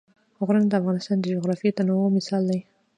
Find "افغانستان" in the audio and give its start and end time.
0.81-1.17